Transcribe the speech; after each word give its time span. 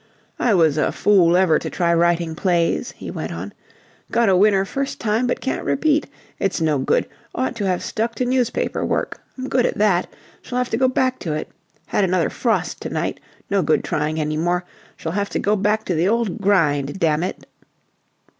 "I 0.39 0.55
was 0.55 0.79
a 0.79 0.91
fool 0.91 1.37
ever 1.37 1.59
to 1.59 1.69
try 1.69 1.93
writing 1.93 2.33
plays," 2.33 2.89
he 2.97 3.11
went 3.11 3.31
on. 3.31 3.53
"Got 4.09 4.29
a 4.29 4.35
winner 4.35 4.65
first 4.65 4.99
time, 4.99 5.27
but 5.27 5.41
can't 5.41 5.63
repeat. 5.63 6.07
It's 6.39 6.59
no 6.59 6.79
good. 6.79 7.07
Ought 7.35 7.55
to 7.57 7.67
have 7.67 7.83
stuck 7.83 8.15
to 8.15 8.25
newspaper 8.25 8.83
work. 8.83 9.21
I'm 9.37 9.47
good 9.47 9.67
at 9.67 9.77
that. 9.77 10.11
Shall 10.41 10.57
have 10.57 10.71
to 10.71 10.75
go 10.77 10.87
back 10.87 11.19
to 11.19 11.33
it. 11.33 11.49
Had 11.85 12.03
another 12.03 12.31
frost 12.31 12.81
to 12.81 12.89
night. 12.89 13.19
No 13.51 13.61
good 13.61 13.83
trying 13.83 14.19
any 14.19 14.37
more. 14.37 14.65
Shall 14.97 15.11
have 15.11 15.29
to 15.29 15.37
go 15.39 15.55
back 15.55 15.85
to 15.85 15.93
the 15.93 16.07
old 16.07 16.41
grind, 16.41 16.97
damn 16.99 17.21
it." 17.21 17.45